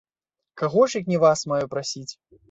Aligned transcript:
Каго 0.61 0.85
ж, 0.93 1.01
як 1.03 1.11
не 1.13 1.19
вас, 1.23 1.43
маю 1.51 1.67
прасіць? 1.75 2.09